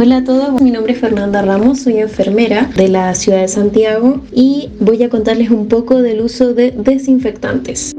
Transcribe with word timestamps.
Hola 0.00 0.18
a 0.18 0.24
todos, 0.24 0.60
mi 0.62 0.70
nombre 0.70 0.92
es 0.92 1.00
Fernanda 1.00 1.42
Ramos, 1.42 1.80
soy 1.80 1.98
enfermera 1.98 2.70
de 2.76 2.86
la 2.86 3.14
ciudad 3.16 3.40
de 3.40 3.48
Santiago 3.48 4.20
y 4.32 4.70
voy 4.78 5.02
a 5.02 5.08
contarles 5.08 5.50
un 5.50 5.66
poco 5.66 6.00
del 6.00 6.20
uso 6.20 6.54
de 6.54 6.70
desinfectantes. 6.70 7.96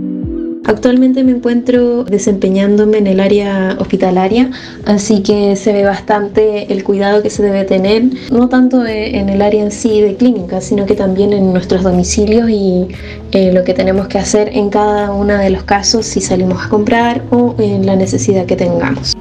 Actualmente 0.63 1.23
me 1.25 1.31
encuentro 1.31 2.05
desempeñándome 2.05 2.99
en 2.99 3.07
el 3.07 3.19
área 3.19 3.75
hospitalaria, 3.79 4.49
así 4.85 5.23
que 5.23 5.55
se 5.55 5.73
ve 5.73 5.83
bastante 5.83 6.71
el 6.71 6.85
cuidado 6.85 7.21
que 7.21 7.29
se 7.29 7.43
debe 7.43 7.65
tener, 7.65 8.03
no 8.31 8.47
tanto 8.47 8.85
en 8.85 9.27
el 9.27 9.41
área 9.41 9.63
en 9.63 9.71
sí 9.71 9.99
de 9.99 10.15
clínica, 10.15 10.61
sino 10.61 10.85
que 10.85 10.95
también 10.95 11.33
en 11.33 11.51
nuestros 11.51 11.83
domicilios 11.83 12.49
y 12.49 12.87
eh, 13.31 13.51
lo 13.51 13.63
que 13.65 13.73
tenemos 13.73 14.07
que 14.07 14.19
hacer 14.19 14.51
en 14.53 14.69
cada 14.69 15.11
uno 15.11 15.37
de 15.37 15.49
los 15.49 15.63
casos 15.63 16.05
si 16.05 16.21
salimos 16.21 16.63
a 16.63 16.69
comprar 16.69 17.23
o 17.31 17.55
en 17.57 17.85
la 17.85 17.95
necesidad 17.95 18.45
que 18.45 18.55
tengamos. 18.55 19.17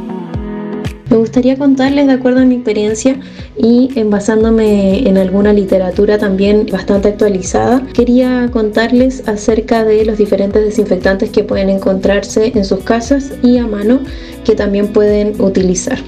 Me 1.10 1.16
gustaría 1.16 1.56
contarles, 1.56 2.06
de 2.06 2.12
acuerdo 2.12 2.40
a 2.40 2.44
mi 2.44 2.56
experiencia 2.56 3.18
y 3.56 3.90
en 3.96 4.10
basándome 4.10 5.08
en 5.08 5.16
alguna 5.16 5.54
literatura 5.54 6.18
también 6.18 6.66
bastante 6.70 7.08
actualizada, 7.08 7.82
quería 7.94 8.50
contarles 8.52 9.26
acerca 9.26 9.84
de 9.84 10.04
los 10.04 10.18
diferentes 10.18 10.62
desinfectantes 10.62 11.30
que 11.30 11.44
pueden 11.44 11.70
encontrarse 11.70 12.52
en 12.54 12.64
sus 12.64 12.80
casas 12.80 13.32
y 13.42 13.56
a 13.56 13.66
mano 13.66 14.00
que 14.44 14.54
también 14.54 14.88
pueden 14.88 15.40
utilizar. 15.40 15.98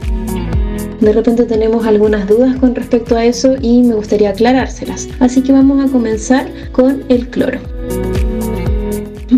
De 1.01 1.15
repente 1.15 1.45
tenemos 1.45 1.87
algunas 1.87 2.29
dudas 2.29 2.57
con 2.57 2.75
respecto 2.75 3.17
a 3.17 3.25
eso 3.25 3.57
y 3.59 3.83
me 3.83 3.95
gustaría 3.95 4.31
aclarárselas. 4.31 5.09
Así 5.19 5.41
que 5.43 5.53
vamos 5.53 5.83
a 5.83 5.91
comenzar 5.91 6.47
con 6.73 7.05
el 7.09 7.29
cloro. 7.29 7.59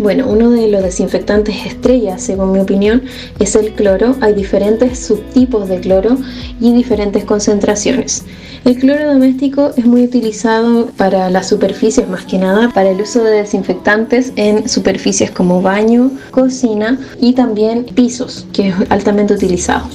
Bueno, 0.03 0.27
uno 0.27 0.49
de 0.49 0.67
los 0.67 0.83
desinfectantes 0.83 1.65
estrellas, 1.65 2.21
según 2.21 2.51
mi 2.51 2.59
opinión, 2.59 3.03
es 3.39 3.55
el 3.55 3.71
cloro. 3.71 4.17
Hay 4.19 4.33
diferentes 4.33 4.99
subtipos 4.99 5.69
de 5.69 5.79
cloro 5.79 6.17
y 6.59 6.73
diferentes 6.73 7.23
concentraciones. 7.23 8.25
El 8.65 8.77
cloro 8.79 9.13
doméstico 9.13 9.71
es 9.77 9.85
muy 9.85 10.03
utilizado 10.03 10.87
para 10.97 11.29
las 11.29 11.47
superficies, 11.47 12.09
más 12.09 12.25
que 12.25 12.37
nada 12.37 12.69
para 12.73 12.89
el 12.89 12.99
uso 12.99 13.23
de 13.23 13.31
desinfectantes 13.31 14.33
en 14.35 14.67
superficies 14.67 15.31
como 15.31 15.61
baño, 15.61 16.11
cocina 16.31 16.99
y 17.21 17.31
también 17.31 17.85
pisos, 17.85 18.45
que 18.51 18.67
es 18.67 18.75
altamente 18.89 19.33
utilizado. 19.33 19.87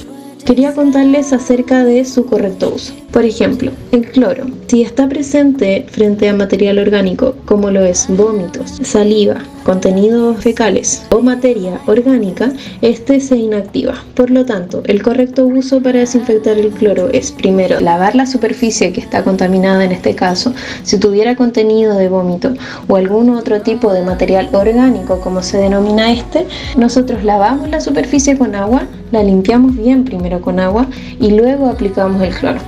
Quería 0.49 0.73
contarles 0.73 1.31
acerca 1.31 1.85
de 1.85 2.03
su 2.05 2.25
correcto 2.25 2.73
uso. 2.73 2.95
Por 3.11 3.23
ejemplo, 3.23 3.71
el 3.91 4.09
cloro, 4.09 4.47
si 4.65 4.81
está 4.81 5.07
presente 5.07 5.85
frente 5.91 6.27
a 6.27 6.33
material 6.33 6.79
orgánico 6.79 7.35
como 7.45 7.69
lo 7.69 7.83
es 7.83 8.07
vómitos, 8.09 8.79
saliva, 8.81 9.43
contenidos 9.63 10.37
fecales 10.37 11.03
o 11.11 11.19
materia 11.21 11.79
orgánica, 11.85 12.51
este 12.81 13.19
se 13.19 13.37
inactiva. 13.37 13.93
Por 14.15 14.31
lo 14.31 14.43
tanto, 14.43 14.81
el 14.85 15.03
correcto 15.03 15.45
uso 15.45 15.83
para 15.83 15.99
desinfectar 15.99 16.57
el 16.57 16.71
cloro 16.71 17.09
es 17.11 17.31
primero 17.31 17.79
lavar 17.79 18.15
la 18.15 18.25
superficie 18.25 18.91
que 18.91 19.01
está 19.01 19.23
contaminada 19.23 19.83
en 19.83 19.91
este 19.91 20.15
caso. 20.15 20.53
Si 20.81 20.97
tuviera 20.97 21.35
contenido 21.35 21.95
de 21.95 22.09
vómito 22.09 22.53
o 22.87 22.95
algún 22.95 23.29
otro 23.29 23.61
tipo 23.61 23.93
de 23.93 24.01
material 24.01 24.49
orgánico 24.53 25.19
como 25.19 25.43
se 25.43 25.57
denomina 25.59 26.11
este, 26.11 26.47
nosotros 26.75 27.23
lavamos 27.23 27.69
la 27.69 27.81
superficie 27.81 28.35
con 28.35 28.55
agua, 28.55 28.87
la 29.11 29.23
limpiamos 29.23 29.75
bien 29.75 30.03
primero 30.03 30.41
con 30.41 30.59
agua 30.59 30.87
y 31.19 31.31
luego 31.31 31.67
aplicamos 31.67 32.21
el 32.21 32.33
cloro. 32.33 32.59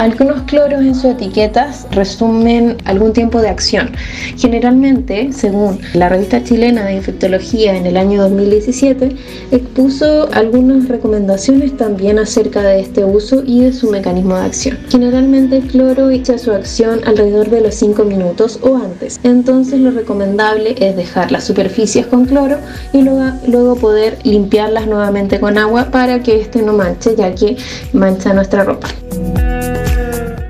Algunos 0.00 0.44
cloros 0.44 0.80
en 0.80 0.94
sus 0.94 1.04
etiquetas 1.04 1.86
resumen 1.90 2.78
algún 2.86 3.12
tiempo 3.12 3.42
de 3.42 3.50
acción. 3.50 3.90
Generalmente, 4.38 5.30
según 5.34 5.78
la 5.92 6.08
revista 6.08 6.42
chilena 6.42 6.86
de 6.86 6.94
infectología 6.94 7.76
en 7.76 7.84
el 7.84 7.98
año 7.98 8.22
2017, 8.22 9.14
expuso 9.50 10.30
algunas 10.32 10.88
recomendaciones 10.88 11.76
también 11.76 12.18
acerca 12.18 12.62
de 12.62 12.80
este 12.80 13.04
uso 13.04 13.42
y 13.44 13.60
de 13.64 13.74
su 13.74 13.90
mecanismo 13.90 14.36
de 14.36 14.46
acción. 14.46 14.78
Generalmente 14.88 15.58
el 15.58 15.66
cloro 15.66 16.08
echa 16.08 16.38
su 16.38 16.50
acción 16.52 17.02
alrededor 17.04 17.50
de 17.50 17.60
los 17.60 17.74
5 17.74 18.02
minutos 18.04 18.58
o 18.62 18.76
antes. 18.76 19.20
Entonces 19.22 19.80
lo 19.80 19.90
recomendable 19.90 20.76
es 20.78 20.96
dejar 20.96 21.30
las 21.30 21.44
superficies 21.44 22.06
con 22.06 22.24
cloro 22.24 22.56
y 22.94 23.02
luego, 23.02 23.32
luego 23.46 23.76
poder 23.76 24.16
limpiarlas 24.24 24.86
nuevamente 24.86 25.38
con 25.40 25.58
agua 25.58 25.90
para 25.90 26.22
que 26.22 26.40
este 26.40 26.62
no 26.62 26.72
manche 26.72 27.14
ya 27.16 27.34
que 27.34 27.58
mancha 27.92 28.32
nuestra 28.32 28.64
ropa. 28.64 28.88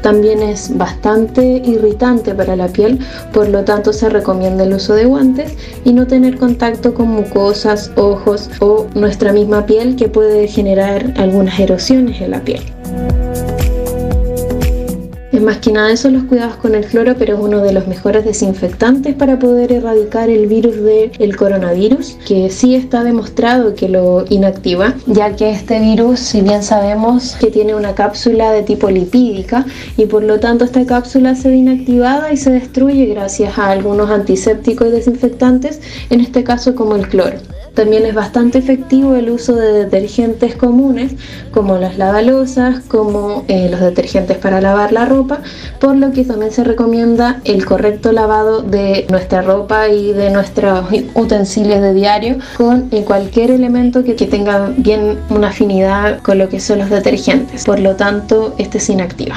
También 0.03 0.43
es 0.43 0.77
bastante 0.77 1.45
irritante 1.45 2.35
para 2.35 2.57
la 2.57 2.69
piel, 2.69 2.99
por 3.33 3.49
lo 3.49 3.65
tanto 3.65 3.93
se 3.93 4.09
recomienda 4.09 4.65
el 4.65 4.75
uso 4.75 4.95
de 4.95 5.05
guantes 5.05 5.57
y 5.85 5.93
no 5.93 6.07
tener 6.07 6.39
contacto 6.39 6.95
con 6.95 7.09
mucosas, 7.09 7.91
ojos 7.97 8.51
o 8.61 8.87
nuestra 8.95 9.33
misma 9.33 9.67
piel 9.67 9.97
que 9.97 10.09
puede 10.09 10.49
generar 10.49 11.13
algunas 11.17 11.59
erosiones 11.59 12.21
en 12.21 12.31
la 12.31 12.41
piel 12.41 12.63
más 15.41 15.59
que 15.59 15.73
nada 15.73 15.91
eso 15.91 16.11
los 16.11 16.25
cuidados 16.25 16.57
con 16.57 16.75
el 16.75 16.85
cloro, 16.87 17.15
pero 17.19 17.35
es 17.35 17.41
uno 17.41 17.61
de 17.61 17.73
los 17.73 17.87
mejores 17.87 18.25
desinfectantes 18.25 19.15
para 19.15 19.39
poder 19.39 19.73
erradicar 19.73 20.31
el 20.31 20.47
virus 20.47 20.77
del 20.83 21.37
coronavirus, 21.37 22.17
que 22.27 22.51
sí 22.51 22.75
está 22.75 23.05
demostrado 23.05 23.75
que 23.75 23.89
lo 23.89 24.25
inactiva, 24.29 24.95
ya 25.07 25.37
que 25.37 25.51
este 25.51 25.81
virus, 25.81 26.21
si 26.21 26.41
bien 26.41 26.63
sabemos 26.63 27.37
que 27.41 27.51
tiene 27.51 27.75
una 27.75 27.95
cápsula 27.95 28.53
de 28.53 28.63
tipo 28.63 28.91
lipídica 28.91 29.65
y 29.97 30.07
por 30.07 30.23
lo 30.23 30.41
tanto 30.41 30.65
esta 30.65 30.85
cápsula 30.87 31.35
se 31.35 31.49
ve 31.49 31.57
inactivada 31.57 32.33
y 32.33 32.37
se 32.37 32.51
destruye 32.51 33.07
gracias 33.07 33.59
a 33.59 33.71
algunos 33.71 34.11
antisépticos 34.11 34.89
y 34.89 34.91
desinfectantes, 34.91 35.81
en 36.11 36.21
este 36.21 36.45
caso 36.45 36.75
como 36.75 36.97
el 36.97 37.09
cloro. 37.09 37.39
También 37.81 38.05
es 38.05 38.15
bastante 38.15 38.59
efectivo 38.59 39.15
el 39.15 39.31
uso 39.31 39.57
de 39.57 39.73
detergentes 39.73 40.55
comunes 40.55 41.15
como 41.51 41.79
las 41.79 41.97
lavalosas, 41.97 42.85
como 42.89 43.47
eh, 43.49 43.71
los 43.71 43.81
detergentes 43.81 44.37
para 44.37 44.61
lavar 44.61 44.93
la 44.93 45.07
ropa, 45.07 45.41
por 45.79 45.97
lo 45.97 46.13
que 46.13 46.27
también 46.27 46.53
se 46.53 46.63
recomienda 46.63 47.41
el 47.45 47.65
correcto 47.65 48.13
lavado 48.13 48.61
de 48.61 49.07
nuestra 49.09 49.41
ropa 49.41 49.89
y 49.89 50.13
de 50.13 50.29
nuestros 50.29 50.91
utensilios 51.15 51.81
de 51.81 51.95
diario 51.95 52.37
con 52.59 52.89
eh, 52.91 53.03
cualquier 53.03 53.51
elemento 53.51 54.05
que, 54.05 54.15
que 54.15 54.27
tenga 54.27 54.75
bien 54.77 55.19
una 55.31 55.49
afinidad 55.49 56.21
con 56.21 56.37
lo 56.37 56.51
que 56.51 56.61
son 56.61 56.81
los 56.81 56.91
detergentes. 56.91 57.65
Por 57.65 57.81
lo 57.81 57.97
tanto, 57.97 58.55
este 58.59 58.79
se 58.79 58.93
inactiva. 58.93 59.37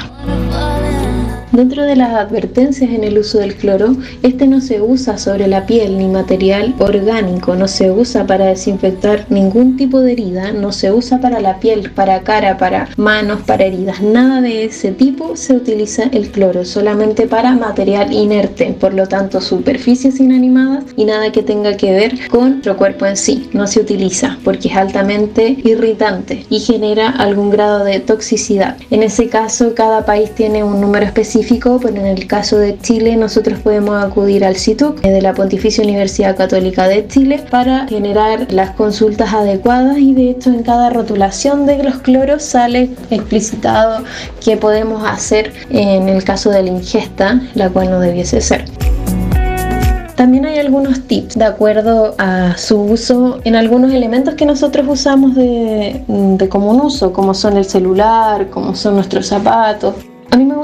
Dentro 1.54 1.84
de 1.84 1.94
las 1.94 2.12
advertencias 2.14 2.90
en 2.90 3.04
el 3.04 3.16
uso 3.16 3.38
del 3.38 3.54
cloro, 3.54 3.94
este 4.24 4.48
no 4.48 4.60
se 4.60 4.82
usa 4.82 5.18
sobre 5.18 5.46
la 5.46 5.66
piel 5.66 5.96
ni 5.96 6.08
material 6.08 6.74
orgánico, 6.80 7.54
no 7.54 7.68
se 7.68 7.92
usa 7.92 8.26
para 8.26 8.46
desinfectar 8.46 9.26
ningún 9.28 9.76
tipo 9.76 10.00
de 10.00 10.14
herida, 10.14 10.52
no 10.52 10.72
se 10.72 10.90
usa 10.90 11.20
para 11.20 11.38
la 11.38 11.60
piel, 11.60 11.92
para 11.92 12.22
cara, 12.22 12.58
para 12.58 12.88
manos, 12.96 13.42
para 13.42 13.66
heridas, 13.66 14.02
nada 14.02 14.40
de 14.40 14.64
ese 14.64 14.90
tipo 14.90 15.36
se 15.36 15.54
utiliza 15.54 16.02
el 16.10 16.32
cloro, 16.32 16.64
solamente 16.64 17.28
para 17.28 17.54
material 17.54 18.12
inerte, 18.12 18.74
por 18.80 18.92
lo 18.92 19.06
tanto 19.06 19.40
superficies 19.40 20.18
inanimadas 20.18 20.86
y 20.96 21.04
nada 21.04 21.30
que 21.30 21.44
tenga 21.44 21.76
que 21.76 21.92
ver 21.92 22.28
con 22.30 22.50
nuestro 22.50 22.76
cuerpo 22.76 23.06
en 23.06 23.16
sí, 23.16 23.48
no 23.52 23.68
se 23.68 23.78
utiliza 23.78 24.38
porque 24.42 24.66
es 24.66 24.76
altamente 24.76 25.56
irritante 25.62 26.46
y 26.50 26.58
genera 26.58 27.10
algún 27.10 27.50
grado 27.50 27.84
de 27.84 28.00
toxicidad. 28.00 28.76
En 28.90 29.04
ese 29.04 29.28
caso, 29.28 29.72
cada 29.76 30.04
país 30.04 30.34
tiene 30.34 30.64
un 30.64 30.80
número 30.80 31.06
específico 31.06 31.43
pero 31.80 31.96
en 31.96 32.06
el 32.06 32.26
caso 32.26 32.58
de 32.58 32.78
Chile 32.78 33.16
nosotros 33.16 33.58
podemos 33.60 34.02
acudir 34.02 34.44
al 34.44 34.56
CITUC 34.56 35.00
de 35.00 35.20
la 35.20 35.34
Pontificia 35.34 35.84
Universidad 35.84 36.36
Católica 36.36 36.88
de 36.88 37.06
Chile 37.06 37.42
para 37.50 37.86
generar 37.86 38.50
las 38.50 38.70
consultas 38.70 39.32
adecuadas 39.32 39.98
y 39.98 40.14
de 40.14 40.30
hecho 40.30 40.50
en 40.50 40.62
cada 40.62 40.90
rotulación 40.90 41.66
de 41.66 41.82
los 41.82 41.98
cloros 41.98 42.42
sale 42.42 42.90
explicitado 43.10 44.04
qué 44.42 44.56
podemos 44.56 45.06
hacer 45.06 45.52
en 45.70 46.08
el 46.08 46.24
caso 46.24 46.50
de 46.50 46.62
la 46.62 46.70
ingesta, 46.70 47.40
la 47.54 47.68
cual 47.68 47.90
no 47.90 48.00
debiese 48.00 48.40
ser. 48.40 48.64
También 50.16 50.46
hay 50.46 50.58
algunos 50.58 51.06
tips 51.06 51.36
de 51.36 51.44
acuerdo 51.44 52.14
a 52.18 52.56
su 52.56 52.80
uso 52.80 53.40
en 53.44 53.56
algunos 53.56 53.92
elementos 53.92 54.34
que 54.34 54.46
nosotros 54.46 54.86
usamos 54.88 55.34
de, 55.34 56.04
de 56.06 56.48
común 56.48 56.80
uso, 56.80 57.12
como 57.12 57.34
son 57.34 57.56
el 57.56 57.64
celular, 57.64 58.48
como 58.48 58.74
son 58.74 58.94
nuestros 58.94 59.26
zapatos. 59.26 59.94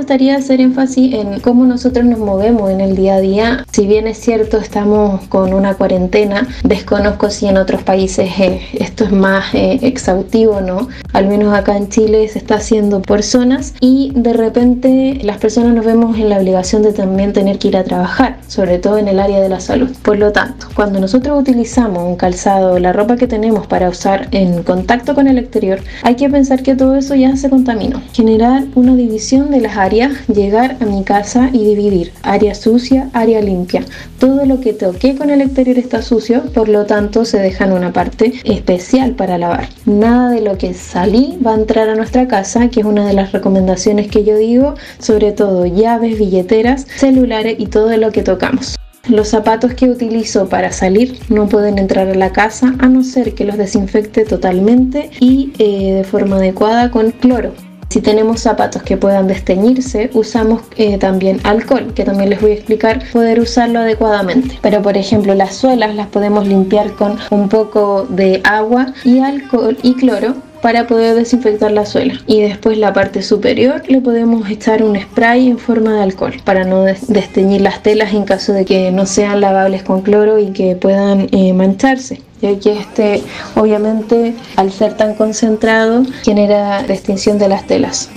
Gustaría 0.00 0.36
hacer 0.36 0.62
énfasis 0.62 1.12
en 1.12 1.40
cómo 1.40 1.66
nosotros 1.66 2.06
nos 2.06 2.18
movemos 2.18 2.70
en 2.70 2.80
el 2.80 2.96
día 2.96 3.16
a 3.16 3.20
día. 3.20 3.66
Si 3.70 3.86
bien 3.86 4.06
es 4.06 4.16
cierto, 4.16 4.56
estamos 4.56 5.28
con 5.28 5.52
una 5.52 5.74
cuarentena, 5.74 6.48
desconozco 6.64 7.28
si 7.28 7.46
en 7.46 7.58
otros 7.58 7.82
países 7.82 8.30
eh, 8.40 8.62
esto 8.72 9.04
es 9.04 9.12
más 9.12 9.54
eh, 9.54 9.78
exhaustivo, 9.82 10.62
¿no? 10.62 10.88
Al 11.12 11.28
menos 11.28 11.52
acá 11.52 11.76
en 11.76 11.90
Chile 11.90 12.26
se 12.28 12.38
está 12.38 12.54
haciendo 12.54 13.02
por 13.02 13.22
zonas 13.22 13.74
y 13.78 14.10
de 14.14 14.32
repente 14.32 15.18
las 15.22 15.36
personas 15.36 15.74
nos 15.74 15.84
vemos 15.84 16.16
en 16.16 16.30
la 16.30 16.38
obligación 16.38 16.82
de 16.82 16.94
también 16.94 17.34
tener 17.34 17.58
que 17.58 17.68
ir 17.68 17.76
a 17.76 17.84
trabajar, 17.84 18.38
sobre 18.48 18.78
todo 18.78 18.96
en 18.96 19.06
el 19.06 19.20
área 19.20 19.38
de 19.38 19.50
la 19.50 19.60
salud. 19.60 19.90
Por 20.02 20.18
lo 20.18 20.32
tanto, 20.32 20.66
cuando 20.74 20.98
nosotros 20.98 21.38
utilizamos 21.38 22.02
un 22.04 22.16
calzado, 22.16 22.78
la 22.78 22.94
ropa 22.94 23.16
que 23.16 23.26
tenemos 23.26 23.66
para 23.66 23.90
usar 23.90 24.28
en 24.30 24.62
contacto 24.62 25.14
con 25.14 25.28
el 25.28 25.36
exterior, 25.36 25.80
hay 26.02 26.16
que 26.16 26.30
pensar 26.30 26.62
que 26.62 26.74
todo 26.74 26.96
eso 26.96 27.14
ya 27.14 27.36
se 27.36 27.50
contaminó. 27.50 28.00
Generar 28.14 28.64
una 28.74 28.96
división 28.96 29.50
de 29.50 29.60
las 29.60 29.76
áreas 29.76 29.89
llegar 29.90 30.76
a 30.80 30.84
mi 30.84 31.04
casa 31.04 31.50
y 31.52 31.64
dividir 31.64 32.12
área 32.22 32.54
sucia, 32.54 33.10
área 33.12 33.40
limpia. 33.40 33.84
Todo 34.18 34.46
lo 34.46 34.60
que 34.60 34.72
toqué 34.72 35.16
con 35.16 35.30
el 35.30 35.40
exterior 35.40 35.78
está 35.78 36.02
sucio, 36.02 36.44
por 36.52 36.68
lo 36.68 36.86
tanto 36.86 37.24
se 37.24 37.38
deja 37.38 37.64
en 37.64 37.72
una 37.72 37.92
parte 37.92 38.32
especial 38.44 39.12
para 39.12 39.38
lavar. 39.38 39.68
Nada 39.84 40.30
de 40.30 40.40
lo 40.40 40.56
que 40.56 40.74
salí 40.74 41.38
va 41.44 41.52
a 41.52 41.58
entrar 41.58 41.88
a 41.88 41.94
nuestra 41.94 42.28
casa, 42.28 42.68
que 42.68 42.80
es 42.80 42.86
una 42.86 43.06
de 43.06 43.14
las 43.14 43.32
recomendaciones 43.32 44.08
que 44.08 44.24
yo 44.24 44.36
digo, 44.36 44.74
sobre 44.98 45.32
todo 45.32 45.66
llaves, 45.66 46.18
billeteras, 46.18 46.86
celulares 46.96 47.56
y 47.58 47.66
todo 47.66 47.96
lo 47.96 48.12
que 48.12 48.22
tocamos. 48.22 48.76
Los 49.08 49.28
zapatos 49.28 49.74
que 49.74 49.88
utilizo 49.88 50.48
para 50.48 50.72
salir 50.72 51.18
no 51.30 51.48
pueden 51.48 51.78
entrar 51.78 52.08
a 52.08 52.14
la 52.14 52.32
casa 52.32 52.74
a 52.78 52.88
no 52.88 53.02
ser 53.02 53.34
que 53.34 53.44
los 53.44 53.56
desinfecte 53.56 54.24
totalmente 54.24 55.10
y 55.20 55.52
eh, 55.58 55.94
de 55.94 56.04
forma 56.04 56.36
adecuada 56.36 56.90
con 56.90 57.10
cloro. 57.10 57.52
Si 57.90 58.00
tenemos 58.00 58.40
zapatos 58.40 58.84
que 58.84 58.96
puedan 58.96 59.26
desteñirse, 59.26 60.10
usamos 60.14 60.62
eh, 60.76 60.96
también 60.96 61.40
alcohol, 61.42 61.92
que 61.92 62.04
también 62.04 62.30
les 62.30 62.40
voy 62.40 62.52
a 62.52 62.54
explicar 62.54 63.02
poder 63.12 63.40
usarlo 63.40 63.80
adecuadamente. 63.80 64.60
Pero 64.62 64.80
por 64.80 64.96
ejemplo 64.96 65.34
las 65.34 65.56
suelas 65.56 65.96
las 65.96 66.06
podemos 66.06 66.46
limpiar 66.46 66.92
con 66.92 67.18
un 67.30 67.48
poco 67.48 68.06
de 68.08 68.42
agua 68.44 68.94
y 69.04 69.18
alcohol 69.18 69.76
y 69.82 69.94
cloro 69.94 70.36
para 70.62 70.86
poder 70.86 71.16
desinfectar 71.16 71.72
la 71.72 71.84
suela. 71.84 72.14
Y 72.28 72.42
después 72.42 72.78
la 72.78 72.92
parte 72.92 73.22
superior 73.22 73.82
le 73.88 74.00
podemos 74.00 74.48
echar 74.48 74.84
un 74.84 74.96
spray 74.96 75.48
en 75.48 75.58
forma 75.58 75.94
de 75.94 76.02
alcohol 76.02 76.34
para 76.44 76.62
no 76.62 76.84
desteñir 76.84 77.60
las 77.60 77.82
telas 77.82 78.12
en 78.12 78.22
caso 78.22 78.52
de 78.52 78.64
que 78.64 78.92
no 78.92 79.04
sean 79.04 79.40
lavables 79.40 79.82
con 79.82 80.02
cloro 80.02 80.38
y 80.38 80.52
que 80.52 80.76
puedan 80.76 81.26
eh, 81.32 81.52
mancharse 81.54 82.22
ya 82.42 82.58
que 82.58 82.78
este 82.78 83.22
obviamente 83.56 84.34
al 84.56 84.72
ser 84.72 84.96
tan 84.96 85.14
concentrado 85.14 86.02
genera 86.22 86.80
extinción 86.80 87.38
de 87.38 87.48
las 87.48 87.66
telas. 87.66 88.10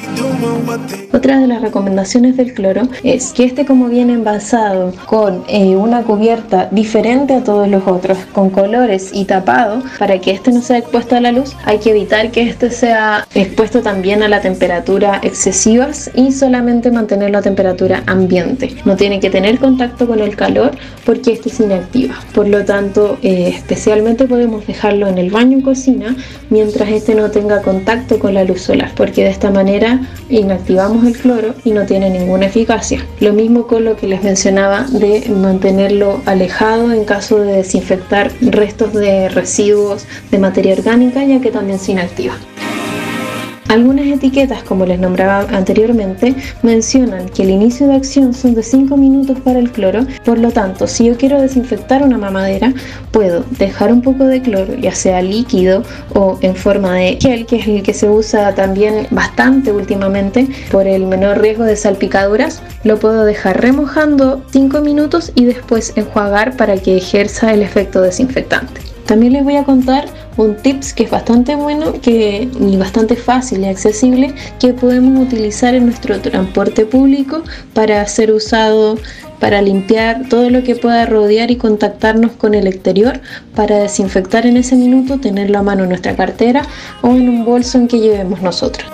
Otra 1.12 1.40
de 1.40 1.48
las 1.48 1.62
recomendaciones 1.62 2.38
del 2.38 2.54
cloro 2.54 2.84
es 3.04 3.34
que 3.34 3.46
este 3.46 3.66
como 3.66 3.88
viene 3.88 4.14
envasado 4.14 4.94
con 5.06 5.44
eh, 5.48 5.76
una 5.76 6.04
cubierta 6.04 6.68
diferente 6.72 7.34
a 7.36 7.44
todos 7.44 7.68
los 7.68 7.88
otros, 7.88 8.18
con 8.34 8.50
colores 8.50 9.12
y 9.14 9.26
tapado, 9.26 9.82
para 10.00 10.20
que 10.20 10.32
este 10.32 10.52
no 10.52 10.62
sea 10.62 10.80
expuesto 10.80 11.16
a 11.16 11.22
la 11.22 11.32
luz, 11.32 11.56
hay 11.66 11.80
que 11.80 11.92
evitar 11.92 12.32
que 12.32 12.42
este 12.44 12.72
sea 12.72 13.28
expuesto 13.34 13.82
también 13.82 14.24
a 14.24 14.28
la 14.28 14.42
temperatura 14.42 15.20
excesivas 15.22 16.12
y 16.16 16.32
solamente 16.32 16.92
mantenerlo 16.92 17.38
a 17.38 17.42
temperatura 17.42 18.04
ambiente. 18.08 18.76
No 18.86 18.96
tiene 18.96 19.20
que 19.20 19.30
tener 19.30 19.60
contacto 19.60 20.08
con 20.08 20.20
el 20.20 20.36
calor 20.36 20.72
porque 21.06 21.34
este 21.34 21.50
se 21.50 21.64
inactiva. 21.64 22.16
Por 22.34 22.48
lo 22.48 22.66
tanto, 22.66 23.18
eh, 23.22 23.52
especialmente 23.56 24.13
podemos 24.16 24.66
dejarlo 24.66 25.08
en 25.08 25.18
el 25.18 25.30
baño 25.30 25.60
o 25.60 25.64
cocina 25.64 26.16
mientras 26.50 26.90
este 26.90 27.16
no 27.16 27.32
tenga 27.32 27.62
contacto 27.62 28.20
con 28.20 28.34
la 28.34 28.44
luz 28.44 28.62
solar, 28.62 28.92
porque 28.96 29.24
de 29.24 29.30
esta 29.30 29.52
manera 29.52 30.02
inactivamos 30.30 31.06
el 31.06 31.18
cloro 31.18 31.54
y 31.64 31.72
no 31.72 31.86
tiene 31.86 32.10
ninguna 32.10 32.46
eficacia. 32.46 33.06
Lo 33.20 33.34
mismo 33.34 33.68
con 33.68 33.86
lo 33.86 33.96
que 33.96 34.08
les 34.08 34.24
mencionaba 34.24 34.86
de 34.90 35.30
mantenerlo 35.30 36.22
alejado 36.26 36.92
en 36.92 37.06
caso 37.06 37.40
de 37.40 37.54
desinfectar 37.54 38.32
restos 38.42 38.94
de 38.94 39.30
residuos 39.30 40.06
de 40.32 40.40
materia 40.40 40.74
orgánica, 40.74 41.24
ya 41.26 41.40
que 41.42 41.52
también 41.52 41.80
se 41.80 41.94
inactiva. 41.94 42.36
Algunas 43.70 44.06
etiquetas, 44.06 44.62
como 44.64 44.86
les 44.86 45.00
nombraba 45.00 45.48
anteriormente, 45.56 46.36
mencionan 46.62 47.30
que 47.30 47.44
el 47.44 47.50
inicio 47.50 47.88
de 47.88 47.96
acción 47.96 48.34
son 48.34 48.54
de 48.54 48.62
5 48.62 48.96
minutos 48.98 49.40
para 49.40 49.58
el 49.58 49.72
cloro, 49.72 50.06
por 50.24 50.38
lo 50.38 50.52
tanto, 50.52 50.86
si 50.86 51.06
yo 51.06 51.18
quiero 51.18 51.42
desinfectar 51.42 52.04
una 52.04 52.18
mamadera, 52.18 52.74
puedo 53.12 53.44
dejar 53.58 53.92
un 53.92 54.02
poco 54.02 54.26
de 54.26 54.42
cloro, 54.42 54.76
ya 54.76 54.94
sea 54.94 55.22
líquido 55.22 55.84
o 56.14 56.38
en 56.42 56.56
forma 56.56 56.94
de 56.96 57.18
gel, 57.20 57.46
que 57.46 57.56
es 57.56 57.68
el 57.68 57.84
que 57.84 57.94
se 57.94 58.10
usa 58.10 58.54
también 58.54 59.08
bastante 59.12 59.72
últimamente 59.72 60.48
por 60.72 60.86
el 60.86 61.08
menor 61.08 61.42
riesgo 61.42 61.64
de 61.64 61.76
salpicaduras, 61.76 62.62
lo 62.84 63.00
puedo 63.00 63.26
dejar 63.26 63.62
remojando 63.62 64.44
5 64.52 64.82
minutos 64.82 65.32
y 65.36 65.46
después 65.46 65.94
enjuagar 65.96 66.58
para 66.58 66.78
que 66.78 66.98
ejerza 66.98 67.54
el 67.54 67.62
efecto 67.64 68.02
desinfectante. 68.02 68.82
También 69.06 69.34
les 69.34 69.44
voy 69.44 69.58
a 69.58 69.64
contar 69.64 70.06
un 70.38 70.56
tips 70.56 70.94
que 70.94 71.04
es 71.04 71.12
bastante 71.12 71.56
bueno 71.56 71.94
que, 72.02 72.50
y 72.60 72.78
bastante 72.78 73.16
fácil 73.16 73.62
y 73.62 73.66
accesible 73.66 74.34
que 74.60 74.74
podemos 74.74 75.28
utilizar 75.28 75.76
en 75.76 75.86
nuestro 75.86 76.20
transporte 76.20 76.86
público 76.86 77.44
para 77.74 78.06
ser 78.08 78.32
usado 78.32 78.98
para 79.40 79.62
limpiar 79.62 80.30
todo 80.30 80.50
lo 80.50 80.64
que 80.64 80.76
pueda 80.76 81.06
rodear 81.06 81.52
y 81.52 81.58
contactarnos 81.58 82.32
con 82.32 82.54
el 82.54 82.66
exterior 82.66 83.20
para 83.56 83.78
desinfectar 83.80 84.46
en 84.46 84.56
ese 84.56 84.76
minuto, 84.76 85.20
tenerlo 85.20 85.60
a 85.60 85.64
mano 85.64 85.84
en 85.84 85.90
nuestra 85.90 86.16
cartera 86.16 86.66
o 87.02 87.10
en 87.10 87.28
un 87.28 87.44
bolso 87.44 87.78
en 87.78 87.90
que 87.90 88.00
llevemos 88.00 88.42
nosotros 88.42 88.88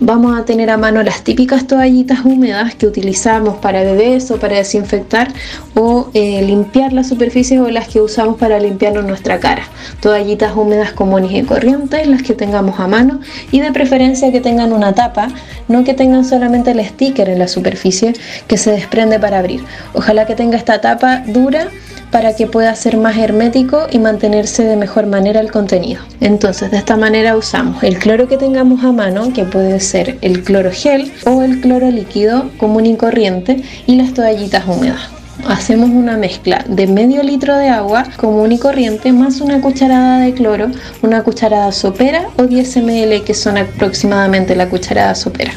vamos 0.00 0.36
a 0.38 0.44
tener 0.44 0.70
a 0.70 0.76
mano 0.76 1.02
las 1.02 1.22
típicas 1.22 1.66
toallitas 1.66 2.24
húmedas 2.24 2.74
que 2.74 2.86
utilizamos 2.86 3.56
para 3.56 3.82
bebés 3.82 4.30
o 4.30 4.38
para 4.38 4.56
desinfectar 4.56 5.32
o 5.74 6.10
eh, 6.14 6.42
limpiar 6.42 6.92
las 6.92 7.08
superficies 7.08 7.60
o 7.60 7.70
las 7.70 7.88
que 7.88 8.00
usamos 8.00 8.36
para 8.36 8.58
limpiarnos 8.58 9.04
nuestra 9.04 9.38
cara. 9.40 9.62
Toallitas 10.00 10.56
húmedas 10.56 10.92
comunes 10.92 11.32
y 11.32 11.42
corrientes, 11.42 12.06
las 12.06 12.22
que 12.22 12.34
tengamos 12.34 12.80
a 12.80 12.88
mano 12.88 13.20
y 13.50 13.60
de 13.60 13.72
preferencia 13.72 14.32
que 14.32 14.40
tengan 14.40 14.72
una 14.72 14.94
tapa, 14.94 15.28
no 15.68 15.84
que 15.84 15.94
tengan 15.94 16.24
solamente 16.24 16.72
el 16.72 16.84
sticker 16.84 17.28
en 17.28 17.38
la 17.38 17.48
superficie 17.48 18.14
que 18.46 18.56
se 18.56 18.72
desprende 18.72 19.18
para 19.18 19.38
abrir. 19.38 19.64
Ojalá 19.94 20.26
que 20.26 20.34
tenga 20.34 20.56
esta 20.56 20.80
tapa 20.80 21.22
dura 21.26 21.68
para 22.14 22.36
que 22.36 22.46
pueda 22.46 22.72
ser 22.76 22.96
más 22.96 23.16
hermético 23.18 23.88
y 23.90 23.98
mantenerse 23.98 24.62
de 24.62 24.76
mejor 24.76 25.06
manera 25.06 25.40
el 25.40 25.50
contenido. 25.50 26.00
Entonces 26.20 26.70
de 26.70 26.76
esta 26.76 26.96
manera 26.96 27.36
usamos 27.36 27.82
el 27.82 27.98
cloro 27.98 28.28
que 28.28 28.36
tengamos 28.36 28.84
a 28.84 28.92
mano, 28.92 29.32
que 29.32 29.42
puede 29.42 29.80
ser 29.80 30.18
el 30.20 30.44
cloro 30.44 30.70
gel 30.70 31.12
o 31.26 31.42
el 31.42 31.60
cloro 31.60 31.90
líquido 31.90 32.50
común 32.56 32.86
y 32.86 32.96
corriente 32.96 33.64
y 33.88 33.96
las 33.96 34.14
toallitas 34.14 34.64
húmedas 34.64 35.13
hacemos 35.48 35.90
una 35.90 36.16
mezcla 36.16 36.64
de 36.68 36.86
medio 36.86 37.22
litro 37.22 37.56
de 37.56 37.68
agua 37.68 38.04
común 38.16 38.52
y 38.52 38.58
corriente 38.58 39.12
más 39.12 39.40
una 39.40 39.60
cucharada 39.60 40.20
de 40.20 40.34
cloro, 40.34 40.68
una 41.02 41.22
cucharada 41.22 41.72
sopera 41.72 42.28
o 42.36 42.44
10 42.44 42.76
ml 42.78 43.24
que 43.24 43.34
son 43.34 43.58
aproximadamente 43.58 44.56
la 44.56 44.68
cucharada 44.68 45.14
sopera. 45.14 45.52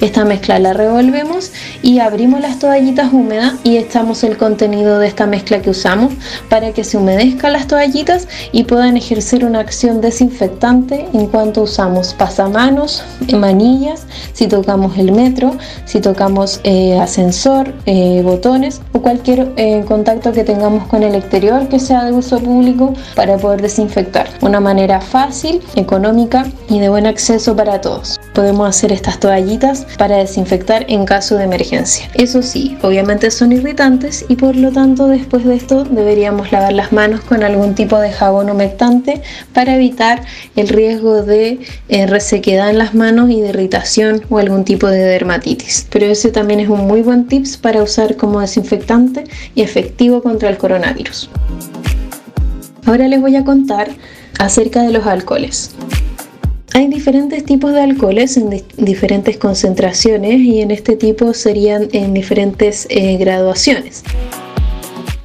Esta 0.00 0.24
mezcla 0.24 0.58
la 0.58 0.72
revolvemos 0.72 1.52
y 1.82 1.98
abrimos 1.98 2.40
las 2.40 2.58
toallitas 2.58 3.12
húmedas 3.12 3.54
y 3.64 3.76
echamos 3.76 4.24
el 4.24 4.36
contenido 4.36 4.98
de 4.98 5.08
esta 5.08 5.26
mezcla 5.26 5.60
que 5.60 5.70
usamos 5.70 6.12
para 6.48 6.72
que 6.72 6.84
se 6.84 6.96
humedezcan 6.96 7.52
las 7.52 7.66
toallitas 7.66 8.28
y 8.52 8.64
puedan 8.64 8.96
ejercer 8.96 9.44
una 9.44 9.60
acción 9.60 10.00
desinfectante 10.00 11.06
en 11.12 11.26
cuanto 11.26 11.62
usamos 11.62 12.14
pasamanos, 12.14 13.02
manillas, 13.34 14.06
si 14.32 14.46
tocamos 14.46 14.98
el 14.98 15.12
metro, 15.12 15.56
si 15.84 16.00
tocamos 16.00 16.60
eh, 16.64 16.98
ascensor, 16.98 17.72
eh, 17.86 18.20
botones 18.24 18.80
o 18.92 19.00
cualquier 19.00 19.31
eh, 19.56 19.84
contacto 19.86 20.32
que 20.32 20.44
tengamos 20.44 20.86
con 20.86 21.02
el 21.02 21.14
exterior 21.14 21.68
que 21.68 21.78
sea 21.78 22.04
de 22.04 22.12
uso 22.12 22.38
público 22.38 22.94
para 23.14 23.36
poder 23.36 23.62
desinfectar. 23.62 24.28
Una 24.40 24.60
manera 24.60 25.00
fácil, 25.00 25.62
económica 25.74 26.46
y 26.68 26.78
de 26.78 26.88
buen 26.88 27.06
acceso 27.06 27.56
para 27.56 27.80
todos. 27.80 28.18
Podemos 28.32 28.68
hacer 28.68 28.92
estas 28.92 29.20
toallitas 29.20 29.86
para 29.98 30.16
desinfectar 30.16 30.86
en 30.88 31.04
caso 31.04 31.36
de 31.36 31.44
emergencia. 31.44 32.10
Eso 32.14 32.42
sí, 32.42 32.76
obviamente 32.82 33.30
son 33.30 33.52
irritantes 33.52 34.24
y 34.28 34.36
por 34.36 34.56
lo 34.56 34.72
tanto 34.72 35.08
después 35.08 35.44
de 35.44 35.54
esto 35.54 35.84
deberíamos 35.84 36.50
lavar 36.50 36.72
las 36.72 36.92
manos 36.92 37.20
con 37.20 37.42
algún 37.42 37.74
tipo 37.74 37.98
de 37.98 38.10
jabón 38.12 38.50
humectante 38.50 39.22
para 39.52 39.74
evitar 39.74 40.22
el 40.56 40.68
riesgo 40.68 41.22
de 41.22 41.60
eh, 41.88 42.06
resequedad 42.06 42.70
en 42.70 42.78
las 42.78 42.94
manos 42.94 43.30
y 43.30 43.40
de 43.40 43.50
irritación 43.50 44.22
o 44.30 44.38
algún 44.38 44.64
tipo 44.64 44.86
de 44.88 45.00
dermatitis. 45.00 45.86
Pero 45.90 46.06
ese 46.06 46.30
también 46.30 46.60
es 46.60 46.68
un 46.68 46.86
muy 46.86 47.02
buen 47.02 47.26
tips 47.26 47.56
para 47.56 47.82
usar 47.82 48.16
como 48.16 48.40
desinfectante 48.40 49.24
y 49.54 49.62
efectivo 49.62 50.22
contra 50.22 50.48
el 50.48 50.56
coronavirus. 50.56 51.30
Ahora 52.86 53.08
les 53.08 53.20
voy 53.20 53.36
a 53.36 53.44
contar 53.44 53.90
acerca 54.38 54.82
de 54.82 54.90
los 54.90 55.06
alcoholes. 55.06 55.70
Hay 56.74 56.88
diferentes 56.88 57.44
tipos 57.44 57.72
de 57.72 57.82
alcoholes 57.82 58.38
en 58.38 58.62
diferentes 58.78 59.36
concentraciones 59.36 60.40
y 60.40 60.62
en 60.62 60.70
este 60.70 60.96
tipo 60.96 61.34
serían 61.34 61.88
en 61.92 62.14
diferentes 62.14 62.86
eh, 62.88 63.18
graduaciones. 63.18 64.02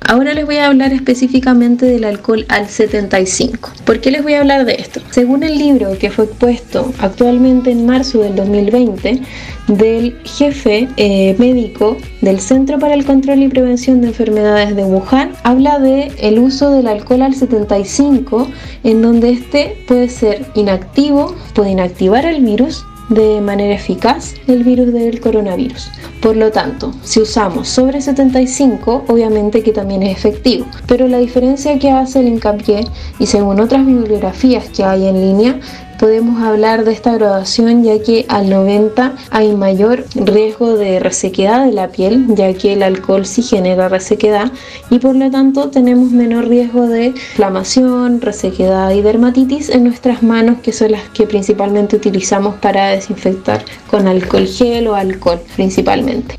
Ahora 0.08 0.34
les 0.34 0.46
voy 0.46 0.56
a 0.56 0.68
hablar 0.68 0.94
específicamente 0.94 1.86
del 1.86 2.06
alcohol 2.06 2.46
al 2.48 2.70
75. 2.70 3.72
¿Por 3.84 4.00
qué 4.00 4.10
les 4.10 4.24
voy 4.24 4.36
a 4.36 4.40
hablar 4.40 4.64
de 4.64 4.76
esto? 4.76 5.02
Según 5.10 5.44
el 5.44 5.58
libro 5.58 5.98
que 6.00 6.10
fue 6.10 6.24
expuesto 6.24 6.94
actualmente 7.00 7.72
en 7.72 7.86
marzo 7.86 8.20
del 8.20 8.38
2020 8.38 9.22
del 9.68 10.18
jefe 10.24 10.88
eh, 10.96 11.36
médico 11.38 11.98
del 12.22 12.40
Centro 12.40 12.80
para 12.80 12.94
el 12.94 13.04
Control 13.04 13.44
y 13.44 13.50
Prevención 13.50 14.00
de 14.00 14.08
Enfermedades 14.08 14.78
de 14.78 14.86
Wuhan, 14.86 15.34
habla 15.44 15.78
de 15.78 16.14
el 16.20 16.40
uso 16.40 16.72
del 16.72 16.88
alcohol 16.88 17.24
al 17.24 17.36
75 17.36 18.48
en 18.86 19.02
donde 19.02 19.32
este 19.32 19.76
puede 19.90 20.08
ser 20.08 20.46
inactivo, 20.56 21.36
puede 21.54 21.72
inactivar 21.72 22.26
el 22.26 22.42
virus 22.46 22.86
de 23.10 23.42
manera 23.42 23.76
eficaz 23.76 24.36
el 24.48 24.64
virus 24.64 24.92
del 24.94 25.20
coronavirus. 25.20 25.90
Por 26.22 26.36
lo 26.36 26.52
tanto, 26.52 26.94
si 27.04 27.22
usamos 27.22 27.70
sobre 27.70 28.02
75, 28.02 29.06
obviamente 29.08 29.64
que 29.64 29.72
también 29.72 30.04
es 30.04 30.18
efectivo. 30.18 30.66
Pero 30.88 31.08
la 31.08 31.20
diferencia 31.20 31.78
que 31.80 31.92
hace 31.92 32.20
el 32.20 32.28
hincapié, 32.28 32.86
y 33.20 33.26
según 33.26 33.60
otras 33.60 33.86
bibliografías 33.86 34.70
que 34.70 34.84
hay 34.84 35.08
en 35.08 35.22
línea, 35.22 35.60
podemos 35.98 36.42
hablar 36.42 36.86
de 36.86 36.94
esta 36.94 37.14
graduación 37.14 37.84
ya 37.84 38.02
que 38.02 38.26
al 38.30 38.50
90 38.50 39.14
hay 39.32 39.56
mayor 39.56 40.06
riesgo 40.16 40.78
de 40.78 41.00
resequedad 41.00 41.66
de 41.66 41.74
la 41.74 41.90
piel, 41.90 42.26
ya 42.30 42.54
que 42.54 42.74
el 42.74 42.84
alcohol 42.84 43.26
sí 43.26 43.42
genera 43.42 43.90
resequedad 43.90 44.52
y 44.90 45.00
por 45.00 45.16
lo 45.16 45.30
tanto 45.32 45.70
tenemos 45.70 46.12
menor 46.12 46.48
riesgo 46.48 46.88
de 46.88 47.08
inflamación, 47.08 48.22
resequedad 48.22 48.92
y 48.92 49.02
dermatitis 49.02 49.70
en 49.70 49.84
nuestras 49.84 50.24
manos, 50.24 50.60
que 50.60 50.72
son 50.72 50.92
las 50.92 51.04
que 51.10 51.26
principalmente 51.26 51.96
utilizamos 51.96 52.56
para 52.56 52.88
desinfectar 52.90 53.64
con 53.90 54.08
alcohol 54.08 54.48
gel 54.48 54.88
o 54.88 54.96
alcohol 54.96 55.40
principalmente. 55.56 56.38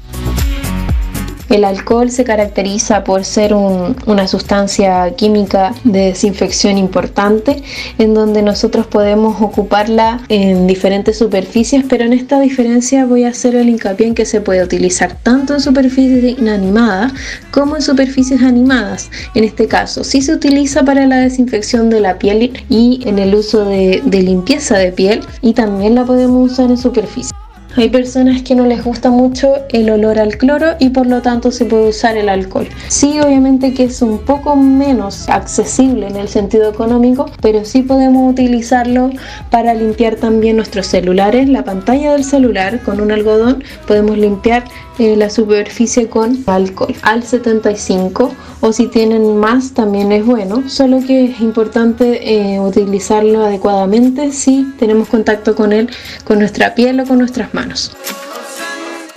El 1.48 1.64
alcohol 1.64 2.10
se 2.10 2.24
caracteriza 2.24 3.04
por 3.04 3.24
ser 3.24 3.54
una 3.54 4.28
sustancia 4.28 5.10
química 5.16 5.74
de 5.84 6.06
desinfección 6.06 6.76
importante, 6.76 7.62
en 7.98 8.12
donde 8.12 8.42
nosotros 8.42 8.86
podemos 8.86 9.40
ocuparla 9.40 10.20
en 10.28 10.66
diferentes 10.66 11.18
superficies, 11.18 11.84
pero 11.88 12.04
en 12.04 12.12
esta 12.12 12.40
diferencia 12.40 13.06
voy 13.06 13.24
a 13.24 13.30
hacer 13.30 13.54
el 13.54 13.68
hincapié 13.68 14.08
en 14.08 14.14
que 14.14 14.26
se 14.26 14.40
puede 14.40 14.62
utilizar 14.62 15.16
tanto 15.22 15.54
en 15.54 15.60
superficies 15.60 16.38
inanimadas 16.38 17.12
como 17.50 17.76
en 17.76 17.82
superficies 17.82 18.42
animadas. 18.42 19.10
En 19.34 19.44
este 19.44 19.66
caso, 19.66 20.04
sí 20.04 20.20
se 20.20 20.34
utiliza 20.34 20.84
para 20.84 21.06
la 21.06 21.16
desinfección 21.16 21.88
de 21.88 22.00
la 22.00 22.18
piel 22.18 22.52
y 22.68 23.00
en 23.06 23.18
el 23.18 23.34
uso 23.34 23.64
de, 23.64 24.02
de 24.04 24.22
limpieza 24.22 24.76
de 24.76 24.92
piel 24.92 25.20
y 25.40 25.54
también 25.54 25.94
la 25.94 26.04
podemos 26.04 26.52
usar 26.52 26.70
en 26.70 26.76
superficie. 26.76 27.37
Hay 27.78 27.90
personas 27.90 28.42
que 28.42 28.56
no 28.56 28.66
les 28.66 28.82
gusta 28.82 29.08
mucho 29.08 29.54
el 29.68 29.88
olor 29.88 30.18
al 30.18 30.36
cloro 30.36 30.74
y 30.80 30.88
por 30.88 31.06
lo 31.06 31.22
tanto 31.22 31.52
se 31.52 31.64
puede 31.64 31.90
usar 31.90 32.16
el 32.16 32.28
alcohol. 32.28 32.66
Sí, 32.88 33.20
obviamente 33.20 33.72
que 33.72 33.84
es 33.84 34.02
un 34.02 34.18
poco 34.18 34.56
menos 34.56 35.28
accesible 35.28 36.08
en 36.08 36.16
el 36.16 36.26
sentido 36.26 36.70
económico, 36.70 37.26
pero 37.40 37.64
sí 37.64 37.82
podemos 37.82 38.32
utilizarlo 38.32 39.10
para 39.52 39.74
limpiar 39.74 40.16
también 40.16 40.56
nuestros 40.56 40.88
celulares, 40.88 41.48
la 41.48 41.62
pantalla 41.62 42.14
del 42.14 42.24
celular 42.24 42.80
con 42.82 43.00
un 43.00 43.12
algodón, 43.12 43.62
podemos 43.86 44.18
limpiar 44.18 44.64
eh, 44.98 45.16
la 45.16 45.30
superficie 45.30 46.08
con 46.08 46.42
alcohol 46.46 46.94
al 47.02 47.22
75 47.22 48.34
o 48.60 48.72
si 48.72 48.88
tienen 48.88 49.36
más 49.36 49.72
también 49.72 50.12
es 50.12 50.24
bueno, 50.24 50.68
solo 50.68 51.00
que 51.06 51.26
es 51.26 51.40
importante 51.40 52.54
eh, 52.54 52.60
utilizarlo 52.60 53.44
adecuadamente 53.44 54.32
si 54.32 54.66
tenemos 54.78 55.08
contacto 55.08 55.54
con 55.54 55.72
él 55.72 55.88
con 56.24 56.38
nuestra 56.38 56.74
piel 56.74 57.00
o 57.00 57.06
con 57.06 57.18
nuestras 57.18 57.54
manos. 57.54 57.92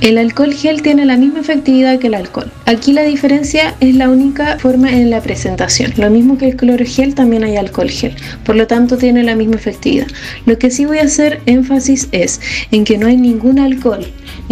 El 0.01 0.17
alcohol 0.17 0.51
gel 0.51 0.81
tiene 0.81 1.05
la 1.05 1.15
misma 1.15 1.41
efectividad 1.41 1.99
que 1.99 2.07
el 2.07 2.15
alcohol. 2.15 2.51
Aquí 2.65 2.91
la 2.91 3.03
diferencia 3.03 3.75
es 3.81 3.93
la 3.93 4.09
única 4.09 4.57
forma 4.57 4.91
en 4.91 5.11
la 5.11 5.21
presentación. 5.21 5.93
Lo 5.95 6.09
mismo 6.09 6.39
que 6.39 6.49
el 6.49 6.55
cloro 6.55 6.83
gel, 6.83 7.13
también 7.13 7.43
hay 7.43 7.55
alcohol 7.55 7.91
gel. 7.91 8.15
Por 8.43 8.55
lo 8.55 8.65
tanto, 8.65 8.97
tiene 8.97 9.21
la 9.21 9.35
misma 9.35 9.57
efectividad. 9.57 10.07
Lo 10.47 10.57
que 10.57 10.71
sí 10.71 10.85
voy 10.85 10.97
a 10.97 11.03
hacer 11.03 11.41
énfasis 11.45 12.07
es 12.11 12.41
en 12.71 12.83
que 12.83 12.97
no 12.97 13.05
hay 13.05 13.17
ningún 13.17 13.59
alcohol 13.59 14.07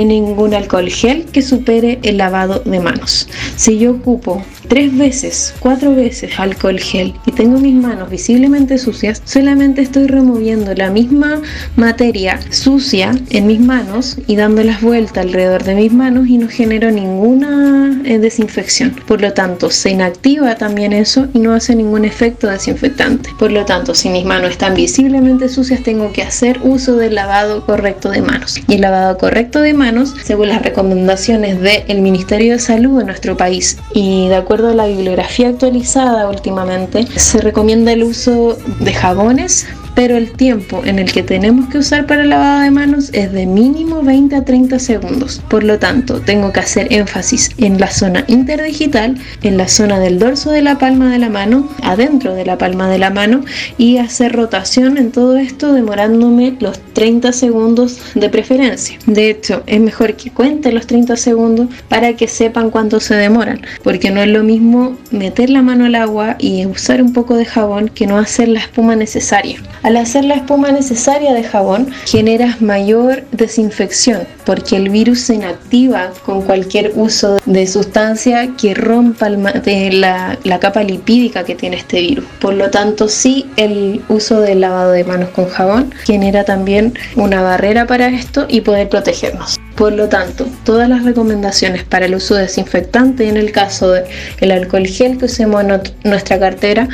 ni 0.05 0.19
ningún 0.19 0.53
alcohol 0.53 0.89
gel 0.89 1.25
que 1.25 1.41
supere 1.41 1.99
el 2.03 2.17
lavado 2.17 2.59
de 2.59 2.79
manos. 2.79 3.27
Si 3.55 3.77
yo 3.77 3.91
ocupo 3.91 4.41
tres 4.69 4.95
veces, 4.95 5.53
cuatro 5.59 5.95
veces 5.95 6.39
alcohol 6.39 6.79
gel 6.79 7.15
y 7.25 7.31
tengo 7.31 7.59
mis 7.59 7.73
manos 7.73 8.09
visiblemente 8.09 8.77
sucias, 8.77 9.21
solamente 9.25 9.81
estoy 9.81 10.05
removiendo 10.07 10.73
la 10.75 10.91
misma 10.91 11.41
materia 11.75 12.39
sucia 12.51 13.11
en 13.31 13.47
mis 13.47 13.59
manos 13.59 14.17
y 14.27 14.35
dándolas 14.35 14.81
vueltas 14.81 15.25
alrededor 15.25 15.63
de 15.63 15.75
mis 15.75 15.91
manos 15.91 16.27
y 16.27 16.37
no 16.37 16.47
genero 16.47 16.91
ninguna 16.91 17.99
eh, 18.05 18.19
desinfección. 18.19 18.95
Por 19.07 19.21
lo 19.21 19.33
tanto, 19.33 19.71
se 19.71 19.89
inactiva 19.89 20.55
también 20.55 20.93
eso 20.93 21.27
y 21.33 21.39
no 21.39 21.53
hace 21.53 21.75
ningún 21.75 22.05
efecto 22.05 22.47
desinfectante. 22.47 23.31
Por 23.39 23.51
lo 23.51 23.65
tanto, 23.65 23.95
si 23.95 24.09
mis 24.09 24.23
manos 24.23 24.51
están 24.51 24.75
visiblemente 24.75 25.49
sucias, 25.49 25.81
tengo 25.81 26.13
que 26.13 26.21
hacer 26.21 26.59
uso 26.63 26.95
del 26.95 27.15
lavado 27.15 27.65
correcto 27.65 28.11
de 28.11 28.21
manos. 28.21 28.61
Y 28.67 28.75
el 28.75 28.81
lavado 28.81 29.17
correcto 29.17 29.61
de 29.61 29.73
manos, 29.73 30.13
según 30.23 30.49
las 30.49 30.61
recomendaciones 30.61 31.59
del 31.59 32.01
Ministerio 32.01 32.53
de 32.53 32.59
Salud 32.59 32.99
de 32.99 33.05
nuestro 33.05 33.35
país 33.35 33.77
y 33.93 34.27
de 34.27 34.35
acuerdo 34.35 34.58
la 34.59 34.85
bibliografía 34.85 35.49
actualizada 35.49 36.29
últimamente, 36.29 37.07
se 37.07 37.39
recomienda 37.39 37.91
el 37.91 38.03
uso 38.03 38.57
de 38.79 38.93
jabones 38.93 39.67
pero 39.99 40.15
el 40.15 40.31
tiempo 40.31 40.81
en 40.85 40.97
el 40.97 41.11
que 41.11 41.23
tenemos 41.23 41.67
que 41.67 41.79
usar 41.79 42.05
para 42.07 42.23
el 42.23 42.29
lavado 42.29 42.61
de 42.61 42.71
manos 42.71 43.09
es 43.11 43.33
de 43.33 43.45
mínimo 43.45 44.01
20 44.01 44.33
a 44.33 44.45
30 44.45 44.79
segundos. 44.79 45.41
Por 45.49 45.65
lo 45.65 45.77
tanto, 45.77 46.21
tengo 46.21 46.53
que 46.53 46.61
hacer 46.61 46.87
énfasis 46.93 47.49
en 47.57 47.81
la 47.81 47.87
zona 47.87 48.23
interdigital, 48.27 49.17
en 49.43 49.57
la 49.57 49.67
zona 49.67 49.99
del 49.99 50.17
dorso 50.17 50.51
de 50.51 50.61
la 50.61 50.77
palma 50.77 51.11
de 51.11 51.19
la 51.19 51.27
mano, 51.27 51.67
adentro 51.83 52.33
de 52.33 52.45
la 52.45 52.57
palma 52.57 52.89
de 52.89 52.97
la 52.97 53.09
mano 53.09 53.43
y 53.77 53.97
hacer 53.97 54.31
rotación 54.31 54.97
en 54.97 55.11
todo 55.11 55.35
esto 55.35 55.73
demorándome 55.73 56.55
los 56.61 56.79
30 56.93 57.33
segundos 57.33 57.99
de 58.15 58.29
preferencia. 58.29 58.97
De 59.05 59.29
hecho, 59.29 59.63
es 59.67 59.81
mejor 59.81 60.13
que 60.13 60.31
cuente 60.31 60.71
los 60.71 60.87
30 60.87 61.17
segundos 61.17 61.67
para 61.89 62.13
que 62.13 62.29
sepan 62.29 62.69
cuánto 62.69 63.01
se 63.01 63.15
demoran, 63.15 63.63
porque 63.83 64.11
no 64.11 64.21
es 64.21 64.29
lo 64.29 64.43
mismo 64.43 64.97
meter 65.11 65.49
la 65.49 65.61
mano 65.61 65.83
al 65.83 65.95
agua 65.95 66.37
y 66.39 66.65
usar 66.65 67.01
un 67.01 67.11
poco 67.11 67.35
de 67.35 67.43
jabón 67.43 67.89
que 67.89 68.07
no 68.07 68.17
hacer 68.17 68.47
la 68.47 68.59
espuma 68.59 68.95
necesaria. 68.95 69.59
Al 69.89 69.97
hacer 69.97 70.23
la 70.23 70.35
espuma 70.35 70.71
necesaria 70.71 71.33
de 71.33 71.43
jabón, 71.43 71.91
generas 72.05 72.61
mayor 72.61 73.23
desinfección 73.31 74.27
porque 74.45 74.75
el 74.75 74.89
virus 74.89 75.21
se 75.21 75.33
inactiva 75.33 76.11
con 76.27 76.43
cualquier 76.43 76.91
uso 76.93 77.39
de 77.47 77.65
sustancia 77.65 78.51
que 78.55 78.75
rompa 78.75 79.29
la, 79.29 80.37
la 80.43 80.59
capa 80.59 80.83
lipídica 80.83 81.43
que 81.43 81.55
tiene 81.55 81.77
este 81.77 82.01
virus. 82.01 82.25
Por 82.39 82.53
lo 82.53 82.69
tanto, 82.69 83.07
sí, 83.07 83.47
el 83.55 84.03
uso 84.09 84.41
del 84.41 84.61
lavado 84.61 84.91
de 84.91 85.03
manos 85.05 85.29
con 85.29 85.49
jabón 85.49 85.91
genera 86.03 86.43
también 86.43 86.93
una 87.15 87.41
barrera 87.41 87.87
para 87.87 88.09
esto 88.09 88.45
y 88.47 88.61
poder 88.61 88.89
protegernos. 88.89 89.59
Por 89.79 89.93
lo 89.93 90.09
tanto, 90.09 90.45
todas 90.65 90.89
las 90.89 91.05
recomendaciones 91.05 91.85
para 91.85 92.05
el 92.05 92.13
uso 92.13 92.35
desinfectante 92.35 93.29
en 93.29 93.37
el 93.37 93.53
caso 93.53 93.91
del 93.91 94.51
alcohol 94.51 94.85
gel 94.85 95.17
que 95.17 95.23
usemos 95.23 95.63
en 95.63 95.81
nuestra 96.03 96.37
cartera, 96.37 96.89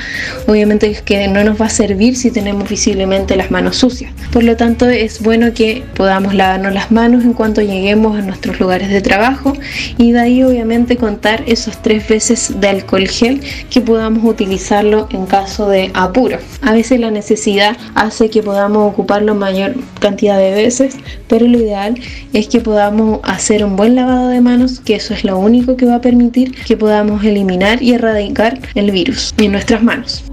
obviamente 0.45 0.85
es 0.85 1.01
que 1.01 1.27
no 1.27 1.43
nos 1.43 1.59
va 1.59 1.65
a 1.65 1.69
servir 1.69 2.15
si 2.15 2.29
tenemos 2.29 2.69
visiblemente 2.69 3.35
las 3.37 3.49
manos 3.49 3.77
sucias. 3.77 4.13
Por 4.31 4.43
lo 4.43 4.55
tanto, 4.55 4.87
es 4.87 5.19
bueno 5.23 5.51
que 5.51 5.83
podamos 5.95 6.35
lavarnos 6.35 6.75
las 6.75 6.91
manos 6.91 7.23
en 7.23 7.33
cuanto 7.33 7.63
lleguemos 7.63 8.19
a 8.19 8.21
nuestros 8.21 8.59
lugares 8.59 8.91
de 8.91 9.01
trabajo 9.01 9.53
y 9.97 10.11
de 10.11 10.19
ahí 10.19 10.43
obviamente 10.43 10.95
contar 10.95 11.43
esos 11.47 11.81
tres 11.81 12.07
veces 12.07 12.53
de 12.61 12.67
alcohol 12.67 13.07
gel 13.07 13.41
que 13.71 13.81
podamos 13.81 14.23
utilizarlo 14.23 15.07
en 15.09 15.25
caso 15.25 15.69
de 15.69 15.89
apuro. 15.95 16.37
A 16.61 16.73
veces 16.73 16.99
la 16.99 17.09
necesidad 17.09 17.75
hace 17.95 18.29
que 18.29 18.43
podamos 18.43 18.93
ocuparlo 18.93 19.33
mayor 19.33 19.73
cantidad 19.99 20.37
de 20.37 20.51
veces, 20.51 20.97
pero 21.27 21.47
lo 21.47 21.57
ideal 21.57 21.99
es 22.31 22.47
que 22.47 22.59
podamos 22.59 22.74
hacer 23.23 23.63
un 23.63 23.75
buen 23.75 23.95
lavado 23.95 24.29
de 24.29 24.41
manos, 24.41 24.79
que 24.79 24.95
eso 24.95 25.13
es 25.13 25.23
lo 25.23 25.37
único 25.37 25.75
que 25.75 25.85
va 25.85 25.95
a 25.95 26.01
permitir 26.01 26.55
que 26.65 26.77
podamos 26.77 27.23
eliminar 27.23 27.81
y 27.81 27.93
erradicar 27.93 28.59
el 28.75 28.91
virus 28.91 29.33
en 29.37 29.51
nuestras 29.51 29.83
manos. 29.83 30.23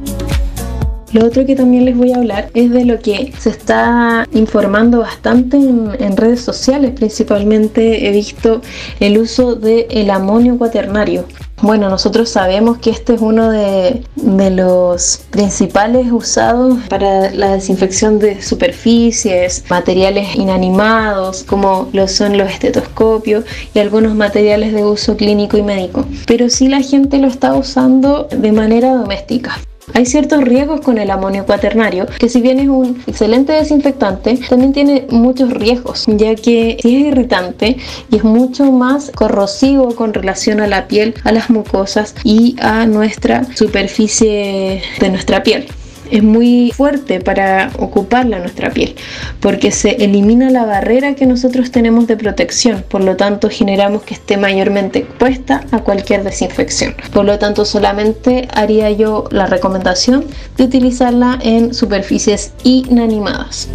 Lo 1.13 1.27
otro 1.27 1.45
que 1.45 1.55
también 1.55 1.85
les 1.85 1.97
voy 1.97 2.13
a 2.13 2.17
hablar 2.17 2.49
es 2.55 2.71
de 2.71 2.87
lo 2.87 2.99
que 2.99 3.33
se 3.39 3.51
está 3.51 4.27
informando 4.33 5.01
bastante 5.01 5.59
en, 5.59 6.17
redes 6.17 6.41
sociales, 6.41 6.93
principalmente 6.93 8.09
he 8.09 8.13
visto 8.13 8.63
el 8.99 9.19
uso 9.19 9.55
del 9.55 9.87
el 9.91 10.11
amonio 10.11 10.57
cuaternario. 10.57 11.27
Bueno, 11.63 11.89
nosotros 11.89 12.29
sabemos 12.29 12.79
que 12.79 12.91
este 12.91 13.15
es 13.15 13.21
uno 13.21 13.49
de, 13.51 14.03
los 14.17 15.21
principales 15.31 16.11
usados 16.11 16.77
para 16.89 17.31
la 17.31 17.53
desinfección 17.53 18.19
de 18.19 18.43
superficies, 18.43 19.65
materiales 19.71 20.35
inanimados, 20.35 21.45
como 21.45 21.89
lo 21.93 22.09
son 22.09 22.37
los 22.37 22.51
estetoscopios 22.51 23.45
y 23.75 23.79
algunos 23.79 24.17
materiales 24.17 24.73
de 24.73 24.85
uso 24.85 25.17
clínico 25.17 25.57
y 25.57 25.63
médico. 25.63 26.05
Pero 26.27 26.51
sí 26.51 26.67
la 26.67 26.81
gente 26.81 27.19
lo 27.19 27.29
está 27.29 27.55
usando 27.55 28.25
de 28.25 28.51
manera 28.51 28.95
doméstica. 28.95 29.57
Hay 29.95 30.07
ciertos 30.07 30.43
riesgos 30.43 30.81
con 30.81 30.99
el 30.99 31.11
amonio 31.11 31.45
cuaternario, 31.45 32.07
que 32.19 32.29
si 32.29 32.41
bien 32.41 32.61
es 32.61 32.69
un 32.69 33.03
excelente 33.07 33.53
desinfectante, 33.53 34.39
también 34.49 34.73
tiene 34.73 35.07
muchos 35.11 35.51
riesgos, 35.51 36.05
ya 36.07 36.35
que 36.35 36.77
es 36.79 36.85
irritante 36.85 37.77
y 38.11 38.17
es 38.17 38.25
mucho 38.25 38.71
más 38.71 39.11
corrosivo 39.11 39.95
con 39.95 40.15
relación 40.15 40.61
a 40.61 40.67
la 40.67 40.87
piel, 40.89 41.15
a 41.25 41.33
las 41.33 41.51
mucosas 41.51 42.15
y 42.25 42.57
a 42.61 42.87
nuestra 42.87 43.45
superficie 43.55 44.83
de 45.01 45.11
nuestra 45.11 45.43
piel 45.43 45.67
es 46.13 46.23
muy 46.23 46.73
fuerte 46.77 47.21
para 47.21 47.71
ocuparla 47.79 48.39
nuestra 48.39 48.71
piel, 48.71 48.95
porque 49.41 49.73
se 49.73 50.05
elimina 50.05 50.51
la 50.51 50.67
barrera 50.67 51.15
que 51.15 51.27
nosotros 51.27 51.71
tenemos 51.71 52.07
de 52.07 52.17
protección, 52.17 52.85
por 52.89 53.03
lo 53.03 53.17
tanto 53.17 53.49
generamos 53.49 54.03
que 54.03 54.15
esté 54.15 54.37
mayormente 54.37 55.01
expuesta 55.01 55.65
a 55.73 55.79
cualquier 55.79 56.23
desinfección. 56.23 56.95
Por 57.13 57.25
lo 57.25 57.39
tanto, 57.39 57.65
solamente 57.65 58.47
haría 58.55 58.91
yo 58.91 59.25
la 59.31 59.47
recomendación 59.47 60.27
de 60.59 60.65
utilizarla 60.65 61.39
en 61.43 61.73
superficies 61.73 62.53
inanimadas. 62.63 63.69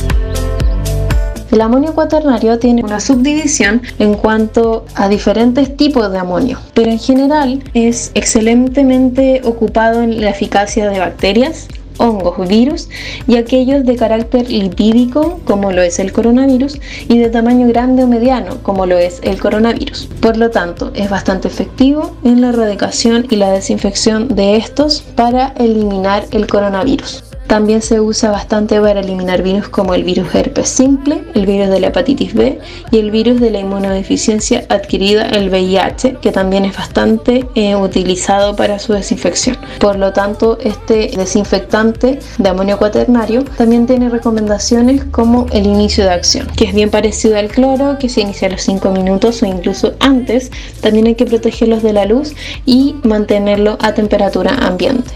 El 1.50 1.62
amonio 1.62 1.96
cuaternario 1.96 2.60
tiene 2.60 2.84
una 2.84 3.00
subdivisión 3.00 3.82
en 4.00 4.15
cuanto 4.15 4.86
a 4.96 5.08
diferentes 5.08 5.75
tipos 5.77 6.12
de 6.12 6.20
amonio, 6.20 6.60
pero 6.74 6.91
en 6.91 7.00
general 7.00 7.63
es 7.74 8.12
excelentemente 8.15 9.41
ocupado 9.46 10.03
en 10.03 10.22
la 10.22 10.29
eficacia 10.29 10.89
de 10.89 11.00
bacterias, 11.00 11.67
hongos, 11.98 12.48
virus 12.48 12.89
y 13.27 13.38
aquellos 13.38 13.86
de 13.86 13.96
carácter 13.96 14.50
lipídico, 14.50 15.39
como 15.46 15.72
lo 15.72 15.82
es 15.82 16.00
el 16.00 16.12
coronavirus, 16.12 16.80
y 17.08 17.18
de 17.18 17.30
tamaño 17.30 17.68
grande 17.68 18.04
o 18.04 18.08
mediano, 18.08 18.58
como 18.63 18.86
lo 18.86 18.98
es 18.98 19.20
el 19.24 19.39
coronavirus. 19.39 20.08
Por 20.22 20.38
lo 20.38 20.50
tanto, 20.50 20.92
es 20.96 21.10
bastante 21.10 21.48
efectivo 21.48 22.16
en 22.24 22.42
la 22.42 22.50
erradicación 22.50 23.27
y 23.30 23.36
la 23.36 23.51
desinfección 23.51 24.27
de 24.30 24.58
estos 24.58 25.01
para 25.16 25.54
eliminar 25.58 26.25
el 26.32 26.48
coronavirus. 26.48 27.27
También 27.48 27.82
se 27.82 28.01
usa 28.01 28.30
bastante 28.30 28.80
para 28.80 29.00
eliminar 29.00 29.42
virus 29.42 29.70
como 29.70 29.94
el 29.94 30.04
virus 30.04 30.36
herpes 30.36 30.68
simple, 30.68 31.24
el 31.34 31.46
virus 31.46 31.70
de 31.70 31.80
la 31.80 31.88
hepatitis 31.88 32.34
B 32.34 32.60
y 32.92 32.98
el 32.98 33.10
virus 33.10 33.39
de 33.39 33.51
la 33.51 33.60
inmunodeficiencia 33.60 34.66
adquirida, 34.68 35.30
el 35.30 35.50
VIH, 35.50 36.18
que 36.22 36.34
también 36.34 36.66
es 36.66 36.75
bastante 36.75 37.48
eh, 37.56 37.75
utilizado 37.75 38.56
para 38.58 38.80
su 38.80 38.92
desinfección. 38.92 39.58
Por 39.80 39.98
lo 39.98 40.12
tanto, 40.12 40.58
este 40.62 41.12
desinfectante 41.16 42.20
de 42.38 42.50
amonio 42.50 42.77
cuaternario 42.77 43.46
también 43.58 43.88
tiene 43.88 44.10
recomendaciones 44.10 45.06
como 45.06 45.46
el 45.54 45.66
inicio 45.66 46.04
de 46.04 46.12
acción, 46.12 46.48
que 46.48 46.66
es 46.66 46.74
bien 46.74 46.89
parecido 46.89 47.38
al 47.38 47.48
cloro, 47.48 47.98
que 47.98 48.10
se 48.10 48.22
inicia 48.22 48.50
a 48.50 48.51
los 48.51 48.62
5 48.62 48.92
minutos 48.92 49.42
o 49.42 49.46
incluso 49.46 49.94
antes. 50.00 50.51
También 50.82 51.08
hay 51.08 51.16
que 51.16 51.25
protegerlos 51.25 51.82
de 51.82 51.94
la 51.94 52.06
luz 52.06 52.34
y 52.66 52.96
mantenerlo 53.04 53.77
a 53.82 53.94
temperatura 53.94 54.54
ambiente. 54.56 55.13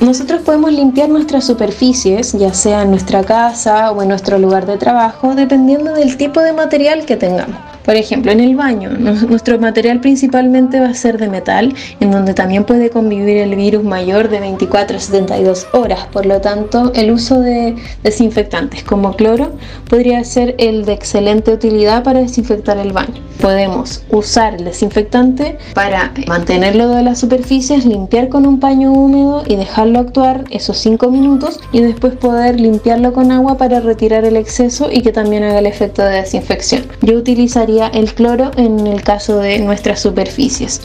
Nosotros 0.00 0.40
podemos 0.40 0.72
limpiar 0.72 1.10
nuestras 1.10 1.44
superficies, 1.44 2.32
ya 2.32 2.54
sea 2.54 2.82
en 2.82 2.90
nuestra 2.90 3.22
casa 3.22 3.90
o 3.92 4.00
en 4.00 4.08
nuestro 4.08 4.38
lugar 4.38 4.64
de 4.64 4.78
trabajo, 4.78 5.34
dependiendo 5.34 5.92
del 5.92 6.16
tipo 6.16 6.40
de 6.40 6.54
material 6.54 7.04
que 7.04 7.16
tengamos. 7.16 7.58
Por 7.90 7.96
ejemplo, 7.96 8.30
en 8.30 8.38
el 8.38 8.54
baño, 8.54 8.90
nuestro 8.90 9.58
material 9.58 10.00
principalmente 10.00 10.78
va 10.78 10.90
a 10.90 10.94
ser 10.94 11.18
de 11.18 11.28
metal, 11.28 11.74
en 11.98 12.12
donde 12.12 12.34
también 12.34 12.62
puede 12.62 12.88
convivir 12.88 13.38
el 13.38 13.56
virus 13.56 13.82
mayor 13.82 14.28
de 14.28 14.38
24 14.38 14.96
a 14.96 15.00
72 15.00 15.66
horas. 15.72 16.06
Por 16.12 16.24
lo 16.24 16.40
tanto, 16.40 16.92
el 16.94 17.10
uso 17.10 17.40
de 17.40 17.74
desinfectantes 18.04 18.84
como 18.84 19.16
cloro 19.16 19.54
podría 19.88 20.22
ser 20.22 20.54
el 20.58 20.84
de 20.84 20.92
excelente 20.92 21.52
utilidad 21.52 22.04
para 22.04 22.20
desinfectar 22.20 22.78
el 22.78 22.92
baño. 22.92 23.20
Podemos 23.40 24.04
usar 24.10 24.54
el 24.54 24.66
desinfectante 24.66 25.58
para 25.74 26.12
mantenerlo 26.28 26.90
de 26.90 27.02
las 27.02 27.18
superficies, 27.18 27.86
limpiar 27.86 28.28
con 28.28 28.46
un 28.46 28.60
paño 28.60 28.92
húmedo 28.92 29.42
y 29.48 29.56
dejarlo 29.56 29.98
actuar 29.98 30.44
esos 30.50 30.78
5 30.78 31.10
minutos 31.10 31.58
y 31.72 31.80
después 31.80 32.14
poder 32.14 32.60
limpiarlo 32.60 33.12
con 33.12 33.32
agua 33.32 33.56
para 33.56 33.80
retirar 33.80 34.24
el 34.24 34.36
exceso 34.36 34.90
y 34.92 35.00
que 35.00 35.10
también 35.10 35.42
haga 35.42 35.58
el 35.58 35.66
efecto 35.66 36.02
de 36.02 36.20
desinfección. 36.20 36.84
Yo 37.00 37.16
utilizaría 37.16 37.79
el 37.88 38.14
cloro 38.14 38.50
en 38.56 38.86
el 38.86 39.02
caso 39.02 39.38
de 39.38 39.58
nuestras 39.58 40.00
superficies. 40.00 40.82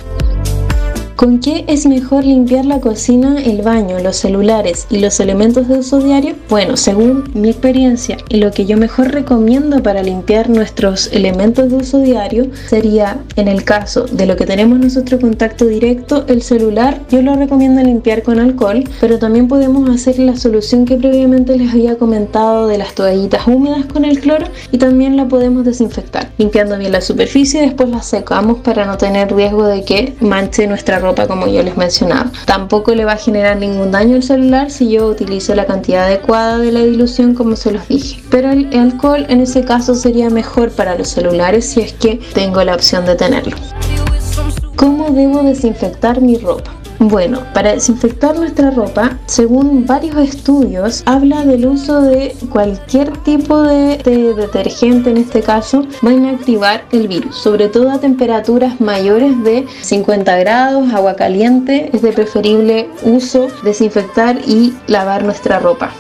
¿Con 1.15 1.39
qué 1.39 1.63
es 1.69 1.86
mejor 1.86 2.25
limpiar 2.25 2.65
la 2.65 2.81
cocina, 2.81 3.38
el 3.41 3.62
baño, 3.62 4.00
los 4.00 4.17
celulares 4.17 4.86
y 4.89 5.00
los 5.00 5.22
elementos 5.22 5.69
de 5.69 5.79
uso 5.79 6.00
diario? 6.00 6.36
Bueno, 6.50 6.75
según 6.75 7.31
mi 7.34 7.50
experiencia 7.50 8.17
y 8.27 8.38
lo 8.38 8.51
que 8.51 8.65
yo 8.65 8.75
mejor 8.75 9.13
recomiendo 9.13 9.81
para 9.81 10.03
limpiar 10.03 10.50
nuestros 10.50 11.07
elementos 11.13 11.69
de 11.69 11.77
uso 11.77 12.00
diario 12.00 12.48
sería, 12.67 13.19
en 13.38 13.48
el 13.48 13.63
caso 13.63 14.07
de 14.12 14.25
lo 14.25 14.36
que 14.36 14.45
tenemos 14.45 14.77
nuestro 14.77 15.17
contacto 15.17 15.65
directo, 15.67 16.25
el 16.27 16.41
celular, 16.41 17.00
yo 17.10 17.22
lo 17.22 17.34
recomiendo 17.36 17.81
limpiar 17.81 18.22
con 18.22 18.38
alcohol, 18.38 18.84
pero 19.00 19.17
también 19.17 19.48
podemos 19.48 19.89
hacer 19.89 20.19
la 20.19 20.36
solución 20.36 20.84
que 20.84 20.98
previamente 20.98 21.57
les 21.57 21.72
había 21.72 21.95
comentado 21.98 22.67
de 22.67 22.77
las 22.77 22.93
toallitas 22.93 23.48
húmedas 23.48 23.86
con 23.86 24.03
el 24.03 24.19
cloro 24.19 24.48
y 24.69 24.79
también 24.79 25.15
la 25.15 25.29
podemos 25.29 25.63
desinfectar, 25.63 26.29
limpiando 26.38 26.77
bien 26.77 26.91
la 26.91 27.00
superficie, 27.00 27.62
después 27.62 27.88
la 27.88 28.03
secamos 28.03 28.57
para 28.60 28.86
no 28.86 28.98
tener 28.98 29.34
riesgo 29.34 29.65
de 29.65 29.86
que 29.86 30.13
manche 30.19 30.67
nuestra 30.67 31.05
ropa 31.06 31.28
como 31.28 31.48
yo 31.48 31.62
les 31.64 31.78
mencionaba. 31.78 32.32
Tampoco 32.46 32.94
le 32.96 33.06
va 33.06 33.14
a 33.14 33.18
generar 33.18 33.58
ningún 33.58 33.92
daño 33.92 34.16
al 34.16 34.24
celular 34.24 34.72
si 34.72 34.90
yo 34.90 35.08
utilizo 35.08 35.54
la 35.54 35.66
cantidad 35.66 36.06
adecuada 36.06 36.58
de 36.58 36.72
la 36.72 36.82
dilución 36.82 37.36
como 37.36 37.56
se 37.56 37.72
los 37.72 37.88
dije. 37.88 38.22
Pero 38.30 38.52
el 38.52 38.76
alcohol 38.78 39.26
en 39.30 39.42
ese 39.42 39.64
caso 39.64 39.96
sería 39.96 40.30
mejor 40.30 40.72
para 40.72 40.96
los 40.96 41.10
celulares 41.10 41.66
si 41.66 41.82
es 41.82 41.94
que 41.94 42.20
tengo 42.34 42.64
la 42.64 42.76
opción 42.76 43.06
de 43.06 43.16
tenerlo. 43.16 43.56
¿Cómo 44.76 45.12
debo 45.12 45.44
desinfectar 45.44 46.22
mi 46.22 46.38
ropa? 46.38 46.72
Bueno, 47.00 47.42
para 47.54 47.74
desinfectar 47.74 48.36
nuestra 48.36 48.72
ropa, 48.72 49.18
según 49.25 49.86
varios 49.86 50.18
estudios, 50.18 51.04
habla 51.06 51.44
del 51.44 51.66
uso 51.66 52.02
de 52.02 52.36
cualquier 52.50 53.12
tipo 53.18 53.62
de, 53.64 53.98
detergente, 54.36 55.10
en 55.10 55.18
este 55.18 55.42
caso, 55.42 55.86
va 56.06 56.12
a 56.12 56.14
inactivar 56.14 56.86
el 56.92 57.08
virus, 57.08 57.36
sobre 57.36 57.68
todo 57.68 57.91
a 57.91 58.00
temperaturas 58.00 58.80
mayores 58.80 59.43
de 59.43 59.65
50 59.82 60.38
grados, 60.38 60.93
agua 60.93 61.15
caliente, 61.15 61.89
es 61.93 62.02
de 62.02 62.13
preferible 62.13 62.89
uso, 63.04 63.48
desinfectar 63.63 64.38
y 64.48 64.74
lavar 64.88 65.24
nuestra 65.24 65.60
ropa. 65.60 65.91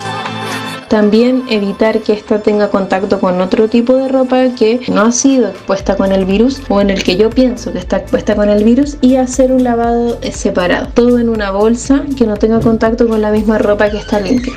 También 0.95 1.43
evitar 1.49 1.99
que 1.99 2.13
ésta 2.13 2.39
tenga 2.39 2.69
contacto 2.69 3.19
con 3.19 3.41
otro 3.41 3.67
tipo 3.67 3.97
de 3.97 4.07
ropa 4.07 4.55
que 4.57 4.79
no 4.87 5.01
ha 5.01 5.11
sido 5.11 5.49
expuesta 5.49 5.97
con 5.97 6.13
el 6.13 6.23
virus 6.23 6.61
o 6.69 6.79
en 6.79 6.89
el 6.89 7.03
que 7.03 7.17
yo 7.17 7.29
pienso 7.29 7.73
que 7.73 7.79
está 7.79 7.97
expuesta 7.97 8.33
con 8.33 8.47
el 8.47 8.63
virus 8.63 8.95
y 9.01 9.17
hacer 9.17 9.51
un 9.51 9.65
lavado 9.65 10.17
separado. 10.31 10.87
Todo 10.93 11.19
en 11.19 11.27
una 11.27 11.51
bolsa 11.51 12.05
que 12.17 12.25
no 12.25 12.37
tenga 12.37 12.61
contacto 12.61 13.09
con 13.09 13.21
la 13.21 13.31
misma 13.31 13.57
ropa 13.57 13.89
que 13.89 13.97
está 13.97 14.21
limpia 14.21 14.53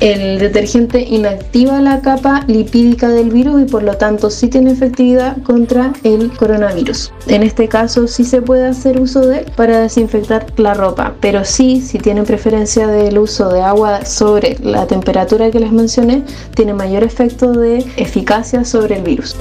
el 0.00 0.38
detergente 0.38 1.00
inactiva 1.00 1.80
la 1.80 2.00
capa 2.00 2.44
lipídica 2.46 3.08
del 3.08 3.30
virus 3.30 3.62
y 3.62 3.64
por 3.64 3.82
lo 3.82 3.96
tanto 3.96 4.30
sí 4.30 4.48
tiene 4.48 4.72
efectividad 4.72 5.42
contra 5.42 5.92
el 6.02 6.30
coronavirus. 6.32 7.12
En 7.26 7.42
este 7.42 7.68
caso 7.68 8.06
sí 8.06 8.24
se 8.24 8.42
puede 8.42 8.66
hacer 8.66 9.00
uso 9.00 9.20
de 9.20 9.38
él 9.38 9.52
para 9.56 9.80
desinfectar 9.80 10.46
la 10.56 10.74
ropa, 10.74 11.14
pero 11.20 11.44
sí, 11.44 11.80
si 11.80 11.98
tienen 11.98 12.24
preferencia 12.24 12.86
del 12.86 13.18
uso 13.18 13.48
de 13.48 13.62
agua 13.62 14.04
sobre 14.04 14.56
la 14.62 14.86
temperatura 14.86 15.50
que 15.50 15.60
les 15.60 15.72
mencioné, 15.72 16.22
tiene 16.54 16.74
mayor 16.74 17.02
efecto 17.02 17.52
de 17.52 17.84
eficacia 17.96 18.64
sobre 18.64 18.96
el 18.96 19.02
virus. 19.02 19.36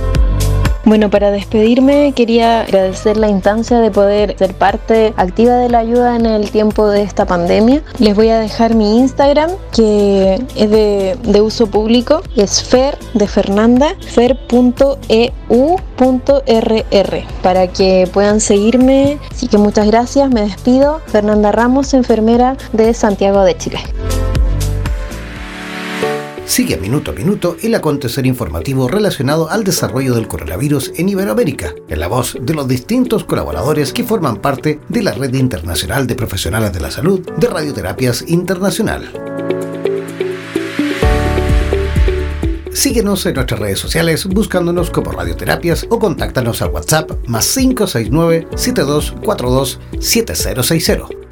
Bueno, 0.86 1.10
para 1.10 1.32
despedirme 1.32 2.14
quería 2.16 2.62
agradecer 2.62 3.18
la 3.18 3.28
instancia 3.28 3.80
de 3.80 3.90
poder 3.90 4.38
ser 4.38 4.54
parte 4.54 5.16
activa 5.18 5.56
de 5.56 5.68
la 5.68 5.80
ayuda 5.80 6.16
en 6.16 6.28
el 6.28 6.52
tiempo 6.52 6.88
de 6.88 7.02
esta 7.02 7.26
pandemia. 7.26 7.82
Les 7.98 8.16
voy 8.16 8.30
a 8.30 8.40
dejar 8.40 8.76
mi 8.76 9.00
Instagram 9.00 9.50
que 9.76 10.46
es 10.56 10.70
de, 10.70 11.42
uso 11.42 11.68
público, 11.68 12.22
es 12.36 12.64
fer 12.64 13.00
de 13.16 13.28
Fernanda, 13.28 13.96
fer.eu.rr 14.00 15.34
para 17.42 17.68
que 17.68 18.08
puedan 18.14 18.40
seguirme. 18.40 19.18
Así 19.32 19.48
que 19.48 19.58
muchas 19.58 19.88
gracias, 19.88 20.30
me 20.30 20.42
despido. 20.42 21.02
Fernanda 21.08 21.52
Ramos, 21.52 21.96
enfermera 21.96 22.58
de 22.74 22.94
Santiago 22.94 23.42
de 23.44 23.58
Chile. 23.58 23.80
Sigue 26.46 26.78
minuto 26.78 27.12
a 27.12 27.14
minuto 27.16 27.58
el 27.64 27.74
acontecer 27.74 28.26
informativo 28.26 28.88
relacionado 28.88 29.50
al 29.50 29.64
desarrollo 29.64 30.14
del 30.14 30.28
coronavirus 30.28 30.94
en 30.96 31.10
Iberoamérica, 31.10 31.74
en 31.90 32.00
la 32.00 32.08
voz 32.08 32.38
de 32.40 32.54
los 32.54 32.68
distintos 32.68 33.24
colaboradores 33.24 33.92
que 33.92 34.04
forman 34.04 34.38
parte 34.38 34.80
de 34.88 35.02
la 35.02 35.12
Red 35.12 35.34
Internacional 35.34 36.06
de 36.06 36.16
Profesionales 36.16 36.72
de 36.72 36.80
la 36.80 36.92
Salud 36.92 37.20
de 37.38 37.48
Radioterapias 37.48 38.24
Internacional. 38.28 39.12
Síguenos 42.72 43.26
en 43.26 43.34
nuestras 43.34 43.60
redes 43.60 43.80
sociales 43.80 44.26
buscándonos 44.28 44.92
como 44.92 45.12
Radioterapias 45.12 45.88
o 45.90 45.98
contáctanos 45.98 46.62
al 46.62 46.70
WhatsApp 46.70 47.12
más 47.28 47.52
569 47.52 48.48
7242 48.56 49.80
7060. 50.00 51.15